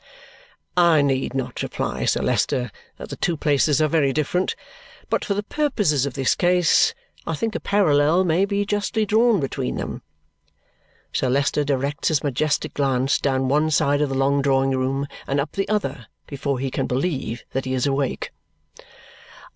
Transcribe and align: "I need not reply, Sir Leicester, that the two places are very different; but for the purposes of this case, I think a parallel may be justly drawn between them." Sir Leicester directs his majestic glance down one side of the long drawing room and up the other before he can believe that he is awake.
"I 0.75 1.03
need 1.03 1.35
not 1.35 1.61
reply, 1.61 2.05
Sir 2.05 2.23
Leicester, 2.23 2.71
that 2.97 3.09
the 3.09 3.15
two 3.15 3.37
places 3.37 3.79
are 3.79 3.87
very 3.87 4.11
different; 4.11 4.55
but 5.11 5.23
for 5.23 5.35
the 5.35 5.43
purposes 5.43 6.07
of 6.07 6.15
this 6.15 6.33
case, 6.33 6.95
I 7.27 7.35
think 7.35 7.53
a 7.53 7.59
parallel 7.59 8.23
may 8.23 8.45
be 8.45 8.65
justly 8.65 9.05
drawn 9.05 9.39
between 9.39 9.75
them." 9.75 10.01
Sir 11.13 11.29
Leicester 11.29 11.63
directs 11.63 12.07
his 12.07 12.23
majestic 12.23 12.73
glance 12.73 13.19
down 13.19 13.47
one 13.47 13.69
side 13.69 14.01
of 14.01 14.09
the 14.09 14.17
long 14.17 14.41
drawing 14.41 14.71
room 14.71 15.05
and 15.27 15.39
up 15.39 15.51
the 15.51 15.69
other 15.69 16.07
before 16.25 16.57
he 16.57 16.71
can 16.71 16.87
believe 16.87 17.43
that 17.51 17.65
he 17.65 17.75
is 17.75 17.85
awake. 17.85 18.31